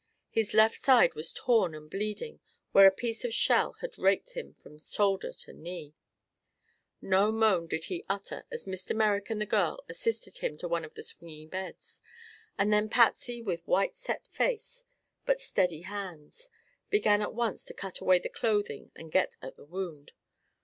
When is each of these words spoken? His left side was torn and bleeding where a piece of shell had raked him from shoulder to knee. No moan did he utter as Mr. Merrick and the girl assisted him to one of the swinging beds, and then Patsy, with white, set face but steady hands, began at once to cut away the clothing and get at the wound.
His 0.31 0.55
left 0.55 0.81
side 0.81 1.13
was 1.13 1.31
torn 1.31 1.75
and 1.75 1.87
bleeding 1.87 2.39
where 2.71 2.87
a 2.87 2.91
piece 2.91 3.23
of 3.23 3.35
shell 3.35 3.73
had 3.81 3.99
raked 3.99 4.31
him 4.31 4.55
from 4.55 4.79
shoulder 4.79 5.31
to 5.31 5.53
knee. 5.53 5.93
No 7.03 7.31
moan 7.31 7.67
did 7.67 7.85
he 7.85 8.03
utter 8.09 8.43
as 8.49 8.65
Mr. 8.65 8.95
Merrick 8.95 9.29
and 9.29 9.39
the 9.39 9.45
girl 9.45 9.83
assisted 9.87 10.39
him 10.39 10.57
to 10.57 10.67
one 10.67 10.83
of 10.83 10.95
the 10.95 11.03
swinging 11.03 11.49
beds, 11.49 12.01
and 12.57 12.73
then 12.73 12.89
Patsy, 12.89 13.43
with 13.43 13.61
white, 13.67 13.95
set 13.95 14.25
face 14.27 14.85
but 15.27 15.39
steady 15.39 15.81
hands, 15.81 16.49
began 16.89 17.21
at 17.21 17.35
once 17.35 17.63
to 17.65 17.73
cut 17.75 17.99
away 18.01 18.17
the 18.17 18.27
clothing 18.27 18.91
and 18.95 19.11
get 19.11 19.37
at 19.43 19.55
the 19.55 19.65
wound. 19.65 20.13